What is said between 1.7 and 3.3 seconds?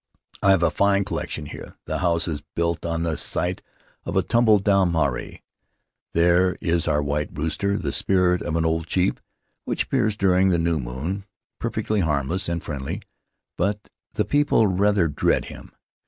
the house is built on the